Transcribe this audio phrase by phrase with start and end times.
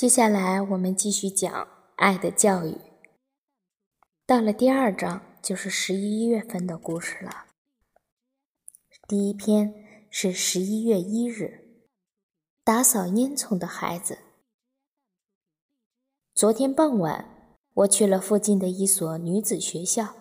[0.00, 2.78] 接下来我们继续讲爱的教育。
[4.24, 7.44] 到了第二章，就是十一月份的故事了。
[9.06, 9.74] 第一篇
[10.08, 11.84] 是十一月一日，
[12.64, 14.16] 打扫烟囱的孩子。
[16.34, 20.14] 昨天傍晚，我去了附近的一所女子学校。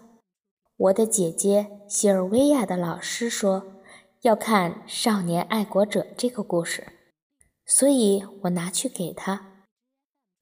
[0.76, 3.82] 我的姐姐西尔维亚的老师说
[4.24, 6.86] 要看《少年爱国者》这个故事，
[7.66, 9.49] 所以我拿去给她。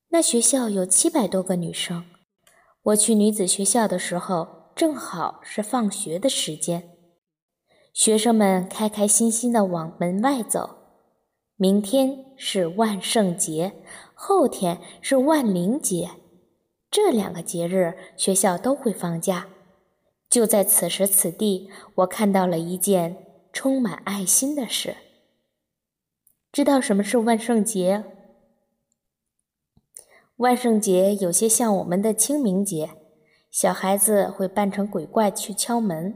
[0.10, 2.06] 那学校有七百多个女生。
[2.84, 6.92] 我去女子学校的时候，正好是放学的时间，
[7.94, 10.78] 学生们开开心心地往门外走。
[11.58, 13.74] 明天是万圣节，
[14.14, 16.12] 后天是万灵节，
[16.90, 19.48] 这两个节日学校都会放假。
[20.30, 24.96] 就在此时此地，我看到了一件充满爱心的事。
[26.52, 28.04] 知道什么是万圣节？
[30.38, 32.92] 万圣节有些像我们的清明节，
[33.50, 36.14] 小孩子会扮成鬼怪去敲门，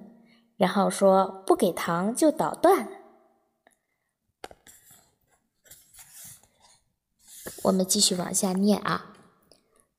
[0.57, 2.87] 然后说不给糖就捣蛋。
[7.63, 9.15] 我们继续往下念啊，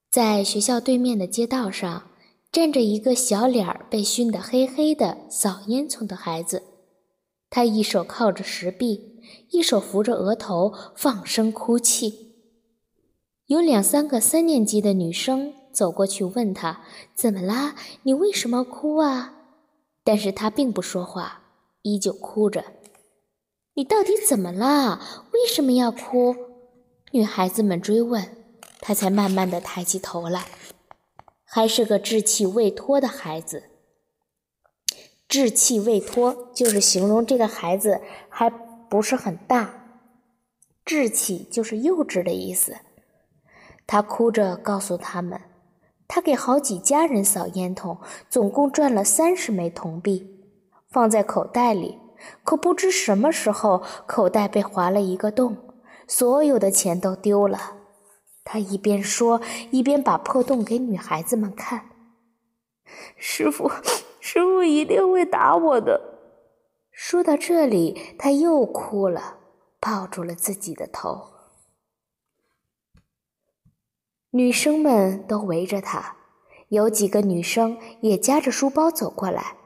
[0.09, 2.09] 在学校对面的街道上，
[2.53, 6.62] 站着一个小脸儿被熏得黑黑的扫烟囱的孩子，
[7.50, 12.31] 他一手靠着石壁，一手扶着额头，放声哭泣。
[13.46, 16.80] 有两三个三年级的女生走过去问他
[17.14, 17.74] ：“怎么啦？
[18.04, 19.34] 你为什么哭啊？”
[20.04, 21.42] 但是他并不说话，
[21.82, 22.64] 依旧哭着。
[23.74, 25.00] “你到底怎么啦？
[25.32, 26.34] 为什么要哭？”
[27.12, 28.36] 女孩子们追问，
[28.80, 30.46] 他才慢慢的抬起头来，
[31.44, 33.64] 还是个稚气未脱的孩子。
[35.28, 39.98] 稚气未脱就是形容这个孩子还不是很大，
[40.86, 42.76] 稚气就是幼稚的意思。
[43.86, 45.41] 他哭着告诉他们，
[46.08, 47.98] 他给好几家人扫烟筒，
[48.28, 50.44] 总共赚了三十枚铜币，
[50.91, 51.98] 放在口袋里。
[52.44, 55.56] 可不知什么时候，口袋被划了一个洞，
[56.06, 57.59] 所有的钱都丢了。
[58.44, 61.87] 他一边说，一边把破洞给女孩子们看。
[63.16, 63.70] 师傅，
[64.20, 66.00] 师傅一定会打我的。
[66.93, 69.38] 说到这里，他又哭了，
[69.81, 71.31] 抱住了自己的头。
[74.34, 76.16] 女生们都围着他，
[76.69, 79.56] 有几个女生也夹着书包走过来。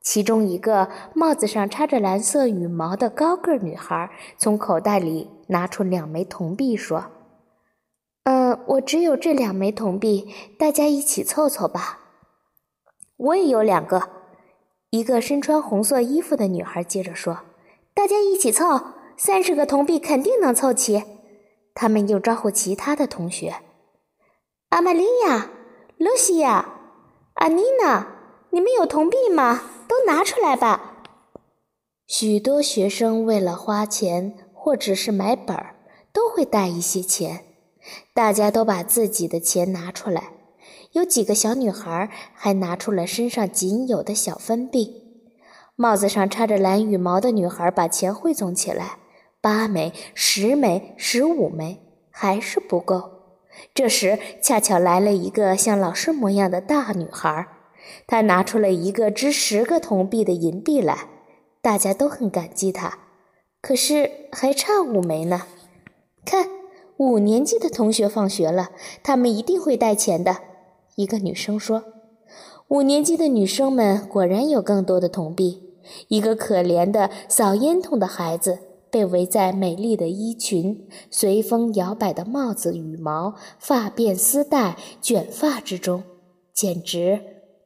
[0.00, 7.04] 其中一个帽子上插着蓝色羽毛的高个女孩，从口袋里拿出两枚铜币，说
[8.24, 12.00] ：“嗯，我只有这两枚铜币，大家一起凑凑吧。”
[13.18, 14.08] 我也有两个。
[14.88, 17.40] 一个身穿红色衣服的女孩接着说
[17.92, 18.80] ：“大家一起凑，
[19.18, 21.02] 三十个铜币肯定能凑齐。”
[21.74, 23.56] 他们又招呼其他的同学。
[24.74, 25.50] 阿玛利亚、
[25.98, 26.68] 露西亚、
[27.34, 28.08] 阿妮娜，
[28.50, 29.70] 你们有铜币吗？
[29.86, 31.04] 都拿出来吧！
[32.08, 35.76] 许多学生为了花钱或者是买本儿，
[36.12, 37.44] 都会带一些钱。
[38.12, 40.32] 大家都把自己的钱拿出来。
[40.90, 45.04] 有几个小女孩还拿出了身上仅有的小分币。
[45.76, 48.98] 帽子上插着蓝羽毛的女孩把钱汇总起来，
[49.40, 51.80] 八枚、十枚、十五枚，
[52.10, 53.13] 还是不够。
[53.74, 57.46] 这时，恰巧来了一个像老师模样的大女孩，
[58.06, 61.08] 她拿出了一个值十个铜币的银币来，
[61.60, 62.98] 大家都很感激她。
[63.60, 65.42] 可是还差五枚呢。
[66.24, 66.48] 看，
[66.96, 68.70] 五年级的同学放学了，
[69.02, 70.38] 他们一定会带钱的。
[70.96, 71.84] 一个女生说
[72.68, 75.62] ：“五年级的女生们果然有更多的铜币。”
[76.08, 78.58] 一个可怜的扫烟筒的孩子。
[78.94, 86.04] 被围在美丽的衣裙、随风摇摆的帽子羽毛、发辫丝带、卷发之中，
[86.52, 87.20] 简直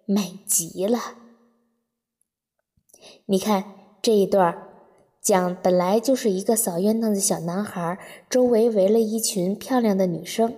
[0.06, 0.98] 美极了。
[3.26, 4.70] 你看这一段
[5.20, 7.98] 讲本来就是一个扫烟筒的小男孩，
[8.30, 10.56] 周围围了一群漂亮的女生，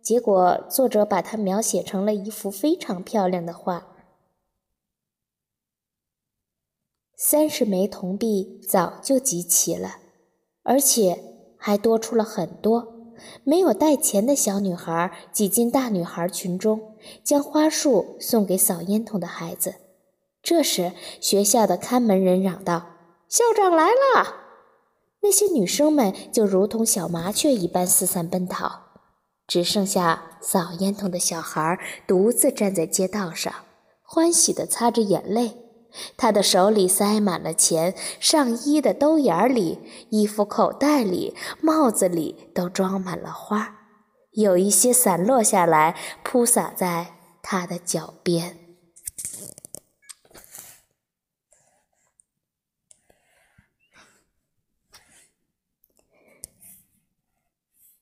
[0.00, 3.88] 结果作者把它描写成了一幅非常漂亮的画。
[7.14, 10.05] 三十枚铜币早就集齐了。
[10.66, 11.22] 而且
[11.56, 12.92] 还多出了很多
[13.44, 19.76] 没有带钱的小女孩挤进大女孩群中，将花束送给扫烟筒的孩子。
[20.42, 22.86] 这时，学校的看门人嚷道
[23.28, 24.42] ：“校长来了！”
[25.22, 28.82] 那些女生们就如同小麻雀一般四散奔逃，
[29.46, 33.52] 只剩下扫烟筒的小孩独自站在街道上，
[34.02, 35.65] 欢喜地擦着眼泪。
[36.16, 39.78] 他的手里塞满了钱，上衣的兜眼里、
[40.10, 43.76] 衣服口袋里、帽子里都装满了花，
[44.32, 48.58] 有一些散落下来，铺洒在他的脚边。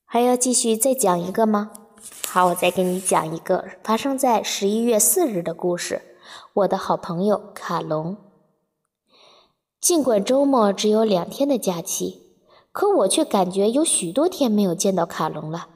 [0.07, 1.73] 还要继续再讲一个吗？
[2.29, 6.14] 好，我再给你讲一个发生在十一月四日的故事。
[6.55, 8.17] 我的好朋友卡隆。
[9.81, 12.23] 尽管周末只有两天的假期，
[12.71, 15.67] 可我却感觉有许多天没有见到卡隆了。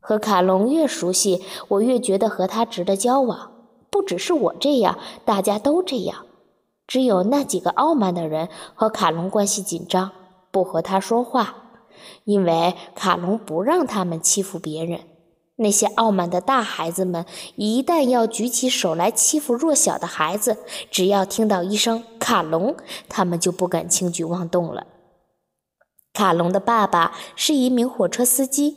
[0.00, 3.52] 和卡隆越熟悉，我越觉得和他值得交往。
[3.90, 6.24] 不只是我这样，大家都这样。
[6.86, 10.12] 只有那几个傲慢的人和卡隆关系紧张，
[10.50, 11.56] 不和他说话。
[12.24, 15.00] 因为卡隆不让他们欺负别人，
[15.56, 17.24] 那些傲慢的大孩子们
[17.56, 20.58] 一旦要举起手来欺负弱小的孩子，
[20.90, 22.76] 只要听到一声“卡隆”，
[23.08, 24.86] 他们就不敢轻举妄动了。
[26.12, 28.76] 卡隆的爸爸是一名火车司机，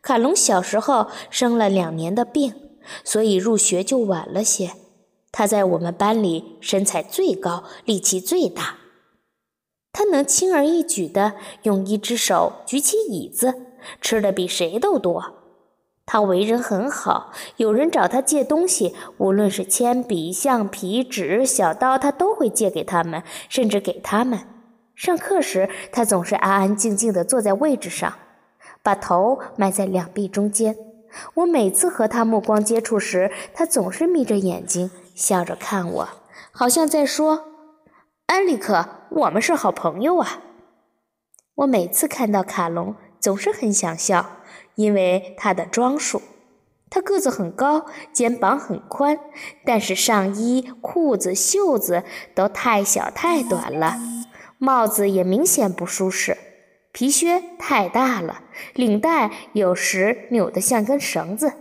[0.00, 2.54] 卡隆小时候生了两年的病，
[3.02, 4.72] 所以入学就晚了些。
[5.32, 8.76] 他在我们班里身材最高，力气最大。
[9.92, 11.34] 他能轻而易举地
[11.64, 13.54] 用一只手举起椅子，
[14.00, 15.41] 吃的比谁都多。
[16.12, 24.40] 他为人很好，有人找他借东西，无论是铅笔、橡皮、纸、小刀，他都会借给他们，甚至给他们。
[24.94, 28.12] 上课时，他总是安安静静地坐在位置上，
[28.82, 30.76] 把头埋在两臂中间。
[31.32, 36.08] 我每次和他目光接触时，他总是眯着眼睛，笑着看我，
[36.50, 37.44] 好像在说。
[38.26, 40.42] 安利克，我们是好朋友啊！
[41.54, 44.41] 我每次看到卡隆，总是很想笑，
[44.74, 46.22] 因为他的装束。
[46.90, 49.18] 他个子很高，肩膀很宽，
[49.64, 52.04] 但是上衣、裤子、袖子
[52.34, 53.96] 都太小太短了，
[54.58, 56.36] 帽子也明显不舒适，
[56.92, 58.42] 皮靴太大了，
[58.74, 61.54] 领带有时扭得像根绳子。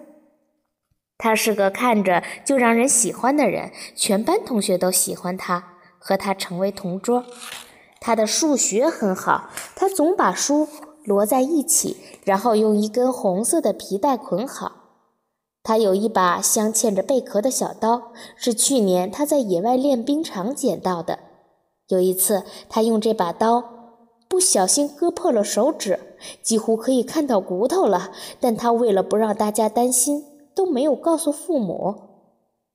[1.17, 5.69] 他是个看着就让人喜欢的人，全班同学都喜欢他。
[6.03, 7.25] 和他成为同桌，
[7.99, 10.67] 他的数学很好，他总把书
[11.05, 14.71] 摞在一起，然后用一根红色的皮带捆好。
[15.63, 21.19] 他有一把镶嵌着贝壳的小刀，是去年他在野外练兵场捡到的。
[21.87, 23.63] 有一次，他用这把刀
[24.27, 25.99] 不小心割破了手指，
[26.41, 30.25] 几乎可以看到骨头了，但他为了不让大家担心，
[30.55, 31.95] 都没有告诉父母。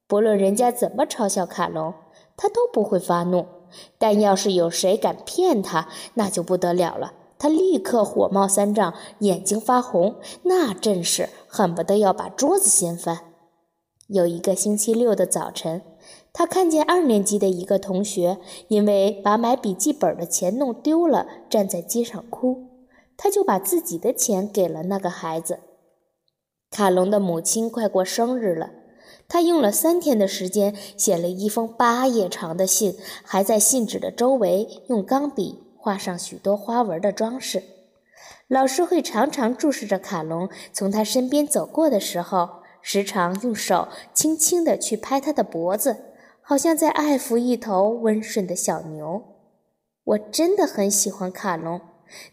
[0.06, 1.94] 不论人家怎么嘲笑卡隆。
[2.38, 3.46] 他都不会发怒，
[3.96, 7.14] 但要是有谁敢骗他，那就不得了了。
[7.38, 13.20] 他立刻火冒三丈，眼睛发红，那阵势恨不得要把桌子掀翻。
[14.08, 15.82] 有一个星期六的早晨，
[16.32, 18.38] 他看见二年级的一个同学
[18.68, 22.68] 因为把买笔记本的钱弄丢了，站在街上哭，
[23.16, 25.58] 他就把自己的钱给了那个孩子。
[26.70, 28.70] 卡隆的母亲快过生日了。
[29.28, 37.62] 他用了三天的时间写了一封八页长的信，还在信纸的周围用钢笔画上许多花纹的装饰。
[38.48, 45.96] 老师会常常注视着卡隆从他身边走过的时候，时常用手轻轻地去拍他的脖子，
[46.42, 49.22] 好像在爱抚一头温顺的小牛。
[50.02, 51.80] 我真的很喜欢卡隆。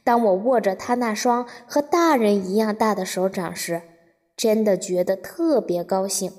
[0.03, 3.83] 当我握着他那双和大人一样大的手掌时，
[4.36, 6.31] 真的觉得特别高兴。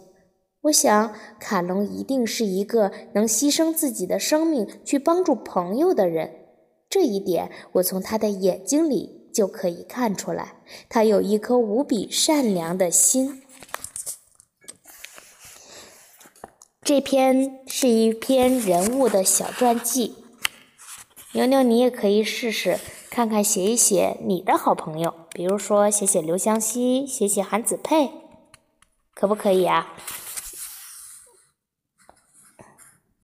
[0.63, 6.41] 我想，卡隆一定是一个能牺牲自己的生命去帮助朋友的人。
[6.95, 10.63] 这一点，我从他的眼睛里就可以看出来。
[10.89, 13.43] 他有一颗无比善良的心。
[16.81, 20.15] 这篇是一篇人物的小传记。
[21.33, 22.79] 牛牛，你也可以试试
[23.11, 28.13] 看看写一写你的好朋友，比如说写写刘湘西，写写韩子佩，
[29.13, 29.97] 可不可以啊？